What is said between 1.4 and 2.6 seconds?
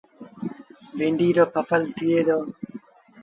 ڦسل ٿئي دو۔